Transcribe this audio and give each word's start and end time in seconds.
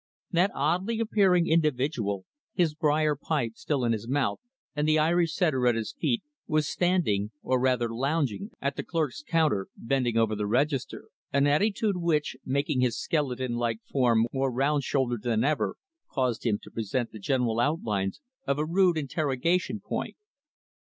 That 0.31 0.49
oddly 0.55 0.99
appearing 0.99 1.45
individual, 1.47 2.25
his 2.55 2.73
brier 2.73 3.15
pipe 3.15 3.51
still 3.53 3.85
in 3.85 3.91
his 3.91 4.07
mouth 4.07 4.39
and 4.75 4.87
the 4.87 4.97
Irish 4.97 5.35
Setter 5.35 5.67
at 5.67 5.75
his 5.75 5.93
feet, 5.93 6.23
was 6.47 6.67
standing 6.67 7.29
or 7.43 7.59
rather 7.59 7.87
lounging 7.87 8.49
at 8.59 8.77
the 8.77 8.83
clerk's 8.83 9.21
counter, 9.21 9.67
bending 9.77 10.17
over 10.17 10.35
the 10.35 10.47
register; 10.47 11.03
an 11.31 11.45
attitude 11.45 11.97
which 11.97 12.35
making 12.43 12.81
his 12.81 12.97
skeleton 12.99 13.53
like 13.57 13.77
form 13.93 14.25
more 14.33 14.51
round 14.51 14.81
shouldered 14.83 15.21
than 15.21 15.43
ever 15.43 15.75
caused 16.09 16.47
him 16.47 16.57
to 16.63 16.71
present 16.71 17.11
the 17.11 17.19
general 17.19 17.59
outlines 17.59 18.21
of 18.47 18.57
a 18.57 18.65
rude 18.65 18.97
interrogation 18.97 19.79
point. 19.79 20.17